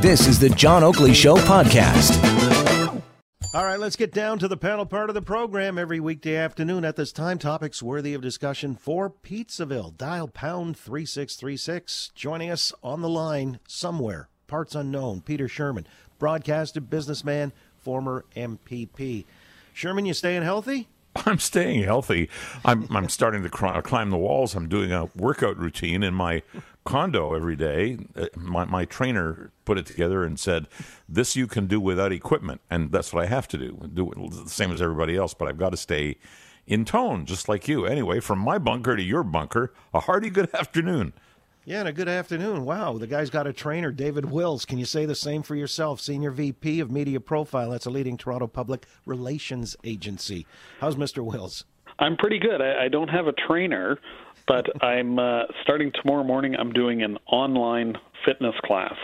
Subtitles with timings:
[0.00, 2.22] This is the John Oakley Show podcast.
[3.54, 6.84] All right, let's get down to the panel part of the program every weekday afternoon
[6.84, 7.38] at this time.
[7.38, 9.96] Topics worthy of discussion for Pizzaville.
[9.96, 12.10] Dial pound 3636.
[12.14, 15.86] Joining us on the line somewhere, parts unknown, Peter Shurman,
[16.18, 19.24] broadcaster, businessman, former MPP.
[19.74, 20.88] Shurman, you staying healthy?
[21.24, 22.28] I'm staying healthy.
[22.64, 24.54] I'm I'm starting to climb the walls.
[24.54, 26.42] I'm doing a workout routine in my
[26.86, 27.98] condo every day.
[28.16, 30.68] Uh, my, my trainer put it together and said,
[31.08, 33.90] "This you can do without equipment," and that's what I have to do.
[33.92, 36.16] Do it the same as everybody else, but I've got to stay
[36.66, 37.84] in tone, just like you.
[37.84, 41.12] Anyway, from my bunker to your bunker, a hearty good afternoon.
[41.64, 42.64] Yeah, and a good afternoon.
[42.64, 44.64] Wow, the guy's got a trainer, David Wills.
[44.64, 46.00] Can you say the same for yourself?
[46.00, 47.70] Senior VP of Media Profile.
[47.70, 50.46] That's a leading Toronto public relations agency.
[50.78, 51.24] How's Mr.
[51.24, 51.64] Wills?
[51.98, 52.60] I'm pretty good.
[52.60, 53.98] I, I don't have a trainer,
[54.46, 56.54] but I'm uh, starting tomorrow morning.
[56.56, 58.94] I'm doing an online fitness class.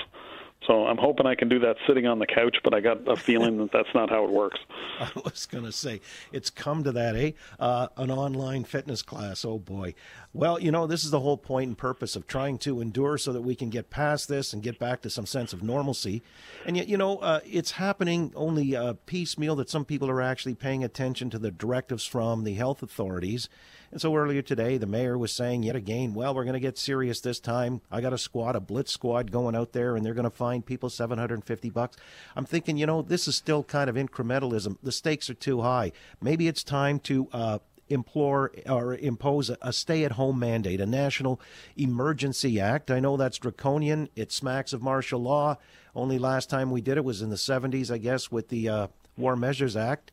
[0.67, 3.17] So I'm hoping I can do that sitting on the couch, but I got a
[3.17, 4.61] feeling that that's not how it works.
[5.01, 7.33] I was going to say, it's come to that, eh?
[7.59, 9.45] Uh, an online fitness class.
[9.45, 9.95] Oh, boy.
[10.33, 13.33] Well, you know, this is the whole point and purpose of trying to endure so
[13.33, 16.23] that we can get past this and get back to some sense of normalcy.
[16.65, 20.55] And yet, you know, uh, it's happening only uh, piecemeal that some people are actually
[20.55, 23.49] paying attention to the directives from the health authorities.
[23.93, 26.79] And so earlier today, the mayor was saying yet again, well, we're going to get
[26.79, 27.83] serious this time.
[27.91, 30.65] I got a squad, a blitz squad going out there, and they're going to find
[30.65, 31.99] people 750 bucks.
[32.35, 34.79] I'm thinking, you know, this is still kind of incrementalism.
[34.83, 35.93] The stakes are too high.
[36.23, 37.59] Maybe it's time to uh,
[37.91, 41.39] implore or impose a, a stay at home mandate, a national
[41.77, 42.91] emergency act.
[42.91, 44.09] I know that's draconian.
[44.17, 45.59] It smacks of martial law.
[45.95, 48.87] Only last time we did it was in the 70s, I guess, with the uh,
[49.19, 50.13] War Measures Act.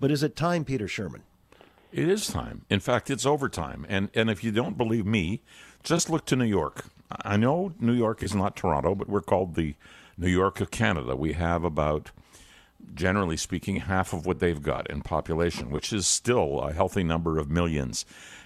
[0.00, 1.20] But is it time, Peter Shurman?
[1.92, 2.64] It is time.
[2.70, 3.84] In fact, it's overtime.
[3.88, 5.42] And and if you don't believe me,
[5.82, 6.86] just look to New York.
[7.24, 9.74] I know New York is not Toronto, but we're called the
[10.16, 11.14] New York of Canada.
[11.14, 12.10] We have about
[12.94, 17.38] generally speaking half of what they've got in population, which is still a healthy number
[17.38, 18.04] of millions.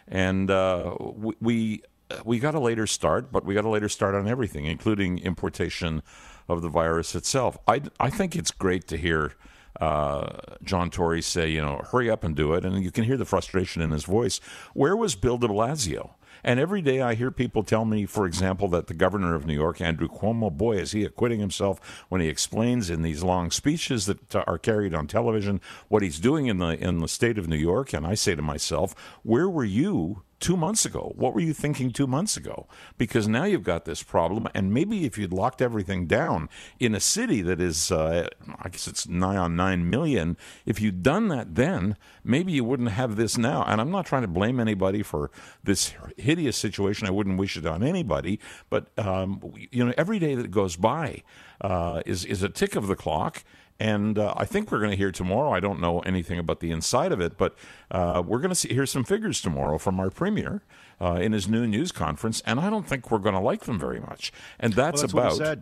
[0.09, 0.95] And uh,
[1.41, 1.83] we,
[2.25, 6.03] we got a later start, but we got a later start on everything, including importation
[6.49, 7.57] of the virus itself.
[7.67, 9.33] I, I think it's great to hear
[9.81, 12.65] uh, John Tory say, you know, hurry up and do it.
[12.65, 14.41] And you can hear the frustration in his voice.
[14.75, 16.11] Where was Bill de Blasio?
[16.45, 19.55] And every day I hear people tell me, for example, that the governor of New
[19.55, 24.07] York, Andrew Cuomo, boy, is he acquitting himself when he explains in these long speeches
[24.07, 27.57] that are carried on television what he's doing in the in the state of New
[27.57, 27.93] York.
[27.93, 28.95] And I say to myself,
[29.25, 31.13] where were you two months ago?
[31.17, 32.67] What were you thinking two months ago?
[32.99, 36.49] Because now you've got this problem, and maybe if you'd locked everything down
[36.79, 38.29] in a city that is, uh,
[38.61, 42.91] I guess it's nigh on nine million, if you'd done that then, maybe you wouldn't
[42.91, 43.65] have this now.
[43.67, 45.31] And I'm not trying to blame anybody for
[45.65, 47.07] this hideous situation.
[47.07, 48.39] I wouldn't wish it on anybody,
[48.71, 51.23] but um, you know, every day that goes by
[51.61, 53.45] uh, is is a tick of the clock.
[53.79, 55.53] And uh, I think we're going to hear tomorrow.
[55.53, 57.55] I don't know anything about the inside of it, but
[57.91, 60.63] uh, we're going to hear some figures tomorrow from our premier
[61.01, 63.79] uh, in his new news conference, and I don't think we're going to like them
[63.79, 64.33] very much.
[64.59, 65.59] And that's, well, that's about.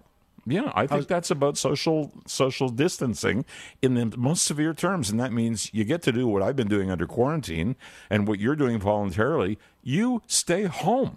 [0.46, 3.46] Yeah, I think that's about social social distancing
[3.80, 6.68] in the most severe terms, and that means you get to do what I've been
[6.68, 7.76] doing under quarantine
[8.10, 9.58] and what you're doing voluntarily.
[9.82, 11.16] You stay home.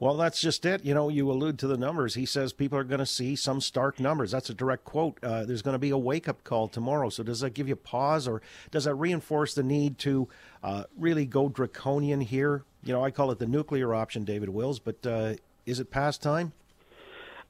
[0.00, 0.82] Well, that's just it.
[0.82, 2.14] You know, you allude to the numbers.
[2.14, 4.30] He says people are going to see some stark numbers.
[4.30, 5.18] That's a direct quote.
[5.22, 7.10] Uh, there's going to be a wake up call tomorrow.
[7.10, 8.40] So, does that give you pause or
[8.70, 10.26] does that reinforce the need to
[10.62, 12.64] uh, really go draconian here?
[12.82, 15.34] You know, I call it the nuclear option, David Wills, but uh,
[15.66, 16.54] is it past time?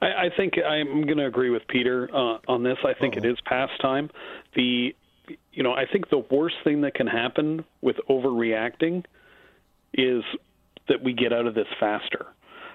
[0.02, 2.78] I, I think I'm going to agree with Peter uh, on this.
[2.84, 3.26] I think Uh-oh.
[3.26, 4.10] it is past time.
[4.56, 4.92] The,
[5.52, 9.04] you know, I think the worst thing that can happen with overreacting
[9.94, 10.24] is
[10.88, 12.26] that we get out of this faster.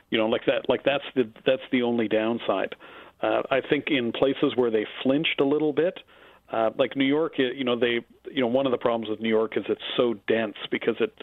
[0.09, 0.69] You know, like that.
[0.69, 2.75] Like that's the that's the only downside.
[3.21, 5.99] Uh, I think in places where they flinched a little bit,
[6.51, 8.01] uh, like New York, you know, they,
[8.31, 11.13] you know, one of the problems with New York is it's so dense because it,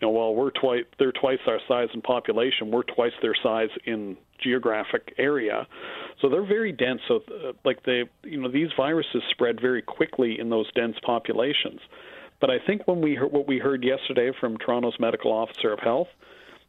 [0.00, 3.68] you know, while we're twice, they're twice our size in population, we're twice their size
[3.84, 5.68] in geographic area,
[6.20, 7.00] so they're very dense.
[7.06, 11.80] So, uh, like they, you know, these viruses spread very quickly in those dense populations.
[12.40, 15.78] But I think when we heard what we heard yesterday from Toronto's medical officer of
[15.78, 16.08] health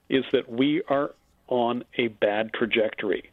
[0.08, 1.16] is that we are
[1.54, 3.30] on a bad trajectory.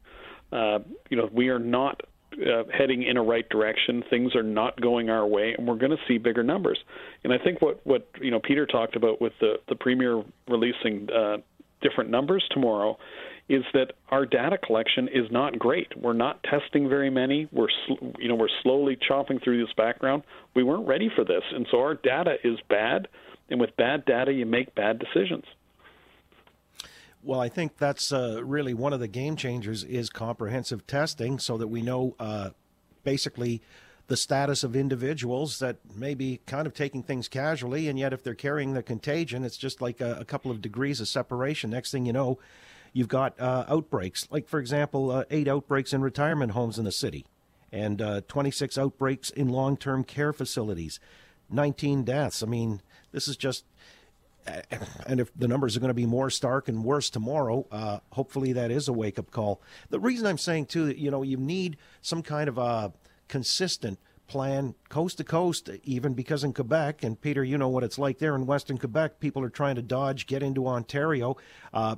[0.53, 2.03] Uh, you know, we are not
[2.35, 4.05] uh, heading in a right direction.
[4.11, 6.79] Things are not going our way, and we're going to see bigger numbers.
[7.25, 11.09] And I think what what you know Peter talked about with the the premier releasing
[11.11, 11.39] uh,
[11.81, 12.99] different numbers tomorrow
[13.49, 15.89] is that our data collection is not great.
[15.97, 17.49] We're not testing very many.
[17.51, 20.23] We're sl- you know we're slowly chopping through this background.
[20.55, 23.09] We weren't ready for this, and so our data is bad.
[23.49, 25.45] And with bad data, you make bad decisions.
[27.23, 31.59] Well, I think that's uh, really one of the game changers is comprehensive testing, so
[31.59, 32.51] that we know uh,
[33.05, 33.61] basically
[34.07, 38.23] the status of individuals that may be kind of taking things casually, and yet if
[38.25, 41.71] they're carrying the contagion, it's just like a, a couple of degrees of separation.
[41.71, 42.39] Next thing you know,
[42.93, 44.27] you've got uh, outbreaks.
[44.31, 47.25] Like, for example, uh, eight outbreaks in retirement homes in the city,
[47.71, 50.99] and uh, 26 outbreaks in long term care facilities,
[51.51, 52.43] 19 deaths.
[52.43, 52.81] I mean,
[53.13, 53.65] this is just.
[55.07, 58.53] And if the numbers are going to be more stark and worse tomorrow, uh, hopefully
[58.55, 59.63] that is a wake up call.
[59.91, 62.93] The reason I'm saying, too, that, you know, you need some kind of a
[63.29, 67.99] consistent plan coast to coast, even because in Quebec, and Peter, you know what it's
[67.99, 71.37] like there in Western Quebec, people are trying to dodge, get into Ontario.
[71.75, 71.97] Uh,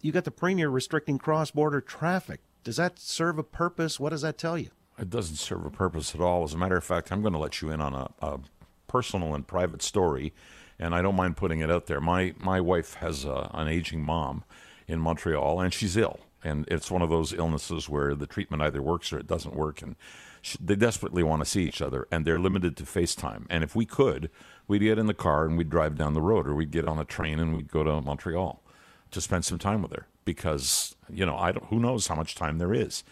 [0.00, 2.40] you got the premier restricting cross border traffic.
[2.64, 4.00] Does that serve a purpose?
[4.00, 4.70] What does that tell you?
[4.98, 6.42] It doesn't serve a purpose at all.
[6.42, 8.40] As a matter of fact, I'm going to let you in on a, a
[8.86, 10.32] personal and private story,
[10.78, 12.00] and I don't mind putting it out there.
[12.00, 14.44] My my wife has a, an aging mom
[14.86, 18.80] in Montreal, and she's ill, and it's one of those illnesses where the treatment either
[18.80, 19.96] works or it doesn't work, and
[20.40, 23.46] she, they desperately want to see each other, and they're limited to FaceTime.
[23.50, 24.30] And if we could,
[24.66, 26.98] we'd get in the car and we'd drive down the road, or we'd get on
[26.98, 28.62] a train and we'd go to Montreal
[29.10, 32.34] to spend some time with her because you know I don't who knows how much
[32.34, 33.04] time there is,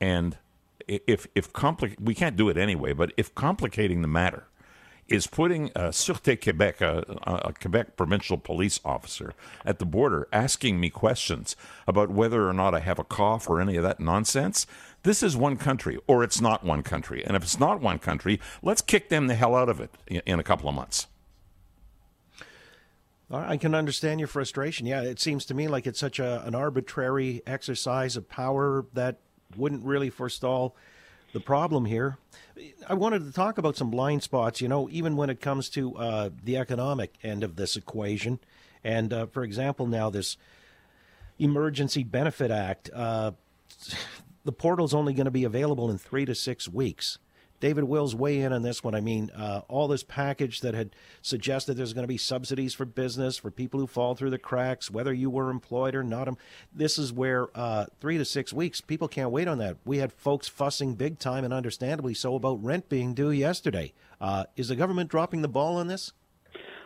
[0.00, 0.38] and
[0.88, 4.46] if if compli- we can't do it anyway, but if complicating the matter
[5.10, 7.04] is putting uh, Sûreté Québec, a,
[7.48, 9.34] a, Quebec provincial police officer,
[9.64, 13.60] at the border asking me questions about whether or not I have a cough or
[13.60, 14.66] any of that nonsense.
[15.02, 17.24] This is one country, or it's not one country.
[17.24, 20.22] And if it's not one country, let's kick them the hell out of it in,
[20.24, 21.08] in a couple of months.
[23.32, 24.86] I can understand your frustration.
[24.86, 29.18] Yeah, it seems to me like it's such a, an arbitrary exercise of power that
[29.56, 30.74] wouldn't really forestall
[31.32, 32.18] the problem here.
[32.88, 35.96] I wanted to talk about some blind spots, you know, even when it comes to
[35.96, 38.38] uh, the economic end of this equation.
[38.84, 40.36] And uh, for example, now this
[41.38, 43.32] Emergency Benefit Act, uh,
[44.44, 47.18] the portal's only going to be available in three to six weeks.
[47.60, 48.94] David Wills weigh in on this one.
[48.94, 52.86] I mean, uh, all this package that had suggested there's going to be subsidies for
[52.86, 56.28] business for people who fall through the cracks, whether you were employed or not.
[56.74, 59.76] This is where uh, three to six weeks, people can't wait on that.
[59.84, 63.92] We had folks fussing big time and understandably so about rent being due yesterday.
[64.20, 66.12] Uh, is the government dropping the ball on this?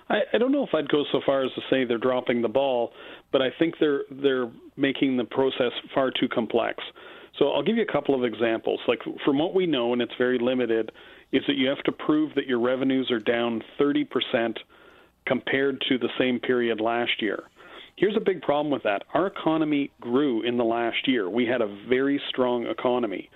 [0.09, 2.49] I, I don't know if I'd go so far as to say they're dropping the
[2.49, 2.93] ball,
[3.33, 6.83] but I think they're they're making the process far too complex.
[7.39, 8.81] So I'll give you a couple of examples.
[8.87, 10.93] Like from what we know, and it's very limited,
[11.33, 14.07] is that you have to prove that your revenues are down 30%
[15.27, 17.45] compared to the same period last year.
[17.97, 19.05] Here's a big problem with that.
[19.15, 21.29] Our economy grew in the last year.
[21.31, 23.31] We had a very strong economy.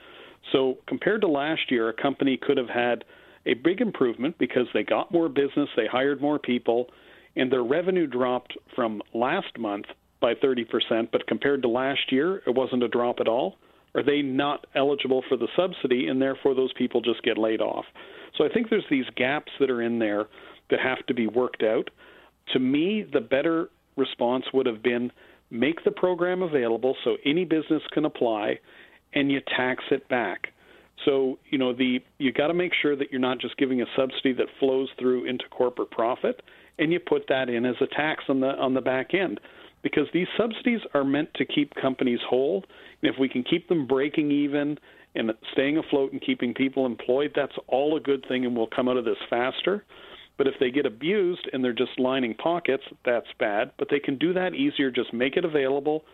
[0.53, 3.05] So compared to last year, a company could have had
[3.47, 6.89] a big improvement because they got more business, they hired more people,
[7.37, 9.87] and their revenue dropped from last month
[10.21, 13.56] by 30%, but compared to last year, it wasn't a drop at all
[13.94, 17.85] are they not eligible for the subsidy and therefore those people just get laid off?
[18.37, 20.26] So I think there's these gaps that are in there
[20.70, 21.90] that have to be worked out.
[22.52, 25.11] To me, the better response would have been
[25.50, 28.58] make the program available so any business can apply
[29.14, 30.49] and you tax it back.
[31.05, 33.87] So, you know, the you got to make sure that you're not just giving a
[33.96, 36.43] subsidy that flows through into corporate profit
[36.79, 39.41] and you put that in as a tax on the on the back end
[39.83, 42.65] because these subsidies are meant to keep companies whole.
[43.03, 44.79] And if we can keep them breaking even
[45.15, 48.89] and staying afloat and keeping people employed, that's all a good thing, and we'll come
[48.89, 49.85] out of this faster.
[50.37, 53.73] But if they get abused and they're just lining pockets, that's bad.
[53.79, 54.91] But they can do that easier.
[54.91, 56.05] Just make it available.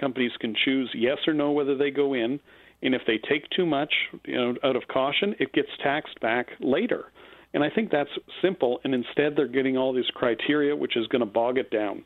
[0.00, 2.40] Companies can choose yes or no whether they go in.
[2.82, 3.92] And if they take too much,
[4.24, 7.06] you know, out of caution, it gets taxed back later.
[7.52, 8.10] And I think that's
[8.42, 8.80] simple.
[8.84, 12.04] And instead, they're getting all these criteria, which is going to bog it down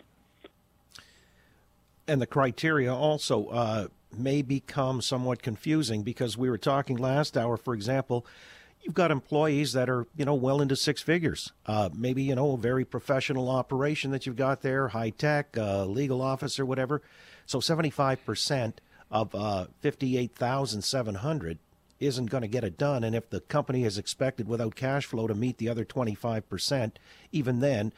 [2.09, 3.87] and the criteria also uh,
[4.17, 8.27] may become somewhat confusing because we were talking last hour, for example,
[8.81, 11.53] you've got employees that are you know well into six figures.
[11.67, 15.85] Uh, maybe you know a very professional operation that you've got there high tech uh,
[15.85, 17.03] legal or whatever.
[17.47, 18.75] So 75%
[19.11, 21.59] of uh, 58700
[21.99, 23.03] isn't going to get it done.
[23.03, 26.93] And if the company is expected without cash flow to meet the other 25%
[27.33, 27.93] even then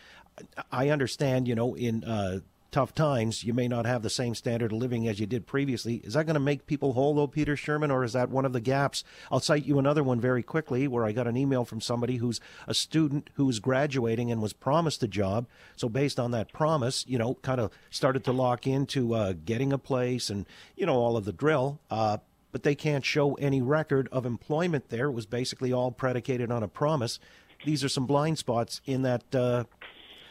[0.72, 2.40] i understand you know in uh,
[2.70, 5.96] tough times, you may not have the same standard of living as you did previously.
[5.96, 8.52] Is that going to make people whole, though, Peter Shurman, or is that one of
[8.52, 9.04] the gaps?
[9.30, 12.40] I'll cite you another one very quickly where I got an email from somebody who's
[12.66, 15.46] a student who was graduating and was promised a job.
[15.76, 19.72] So, based on that promise, you know, kind of started to lock into uh, getting
[19.72, 20.46] a place and,
[20.76, 21.80] you know, all of the drill.
[21.90, 22.18] Uh,
[22.52, 25.06] but they can't show any record of employment there.
[25.06, 27.20] It was basically all predicated on a promise.
[27.64, 29.64] These are some blind spots in that uh,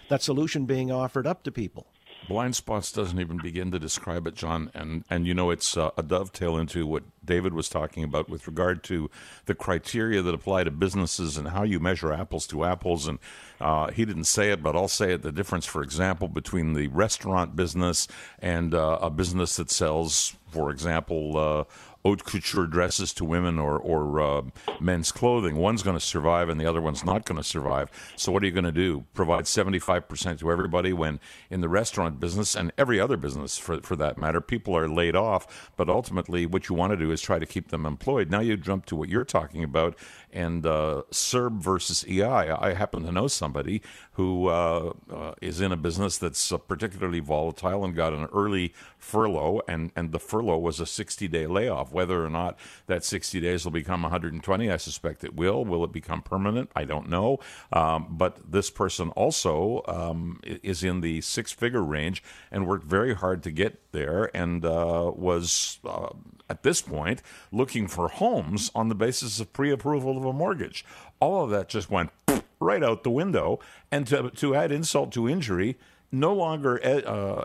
[0.09, 1.87] that solution being offered up to people.
[2.27, 4.69] Blind spots doesn't even begin to describe it, John.
[4.73, 8.47] And and you know it's uh, a dovetail into what David was talking about with
[8.47, 9.09] regard to
[9.45, 13.07] the criteria that apply to businesses and how you measure apples to apples.
[13.07, 13.19] And
[13.61, 16.87] uh, he didn't say it, but I'll say it: the difference, for example, between the
[16.87, 18.07] restaurant business
[18.39, 21.63] and uh, a business that sells, for example uh,
[22.03, 24.41] haute couture dresses to women or, or uh,
[24.79, 25.55] men's clothing.
[25.57, 27.91] One's going to survive and the other one's not going to survive.
[28.15, 29.05] So, what are you going to do?
[29.13, 31.19] Provide 75% to everybody when
[31.49, 35.15] in the restaurant business and every other business for, for that matter, people are laid
[35.15, 35.71] off.
[35.75, 38.29] But ultimately, what you want to do is try to keep them employed.
[38.29, 39.97] Now, you jump to what you're talking about
[40.31, 42.23] and uh, CERB versus EI.
[42.23, 43.81] I happen to know somebody
[44.13, 48.73] who uh, uh, is in a business that's uh, particularly volatile and got an early
[48.97, 51.91] furlough, and, and the furlough was a 60 day layoff.
[51.91, 55.63] Whether or not that 60 days will become 120, I suspect it will.
[55.63, 56.69] Will it become permanent?
[56.75, 57.39] I don't know.
[57.71, 62.21] Um, but this person also um, is in the six figure range
[62.51, 66.09] and worked very hard to get there and uh, was uh,
[66.49, 67.21] at this point
[67.51, 70.85] looking for homes on the basis of pre approval of a mortgage.
[71.19, 72.11] All of that just went
[72.59, 73.59] right out the window.
[73.91, 75.77] And to, to add insult to injury,
[76.11, 77.43] no longer uh,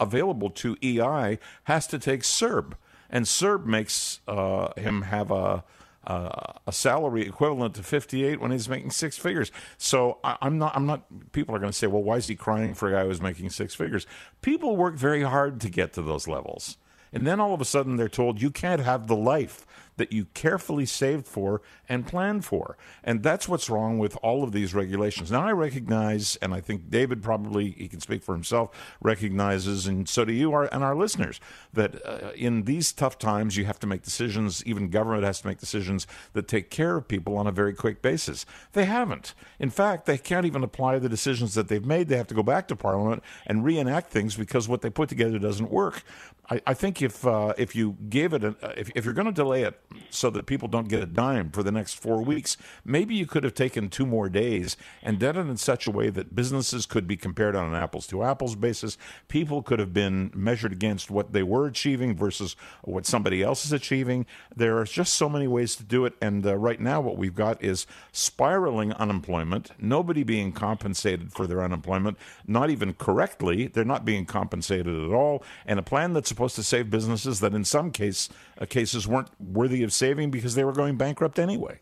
[0.00, 2.72] available to EI has to take CERB.
[3.10, 5.64] And CERB makes uh, him have a,
[6.06, 9.52] uh, a salary equivalent to 58 when he's making six figures.
[9.76, 12.34] So I, am not, I'm not, people are going to say, well, why is he
[12.34, 14.06] crying for a guy who's making six figures?
[14.40, 16.78] People work very hard to get to those levels.
[17.12, 19.66] And then all of a sudden they're told you can't have the life
[19.96, 22.76] that you carefully saved for and planned for.
[23.04, 25.30] And that's what's wrong with all of these regulations.
[25.30, 28.70] Now, I recognize, and I think David probably, he can speak for himself,
[29.00, 31.40] recognizes, and so do you our, and our listeners,
[31.72, 35.46] that uh, in these tough times, you have to make decisions, even government has to
[35.46, 38.46] make decisions that take care of people on a very quick basis.
[38.72, 39.34] They haven't.
[39.58, 42.08] In fact, they can't even apply the decisions that they've made.
[42.08, 45.38] They have to go back to Parliament and reenact things because what they put together
[45.38, 46.02] doesn't work.
[46.50, 49.32] I, I think if uh, if you gave it, a, if, if you're going to
[49.32, 49.78] delay it
[50.10, 52.56] so that people don't get a dime for the next four weeks.
[52.84, 56.10] Maybe you could have taken two more days and done it in such a way
[56.10, 58.98] that businesses could be compared on an apples to apples basis.
[59.28, 63.72] People could have been measured against what they were achieving versus what somebody else is
[63.72, 64.26] achieving.
[64.54, 66.14] There are just so many ways to do it.
[66.20, 71.62] And uh, right now, what we've got is spiraling unemployment, nobody being compensated for their
[71.62, 73.66] unemployment, not even correctly.
[73.66, 75.42] They're not being compensated at all.
[75.66, 78.28] And a plan that's supposed to save businesses that in some case,
[78.60, 81.80] uh, cases weren't worthy of saving because they were going bankrupt anyway.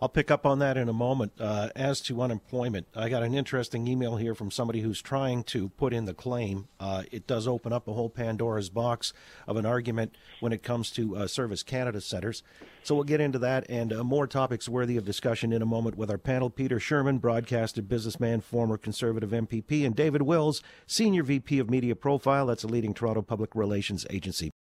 [0.00, 1.32] I'll pick up on that in a moment.
[1.40, 5.70] Uh, as to unemployment, I got an interesting email here from somebody who's trying to
[5.70, 6.68] put in the claim.
[6.78, 9.12] Uh, it does open up a whole Pandora's box
[9.48, 12.44] of an argument when it comes to uh, Service Canada centers.
[12.84, 15.96] So we'll get into that and uh, more topics worthy of discussion in a moment
[15.96, 21.58] with our panel Peter Shurman, broadcaster, businessman, former Conservative MPP, and David Wills, Senior VP
[21.58, 22.46] of Media Profile.
[22.46, 24.52] That's a leading Toronto public relations agency.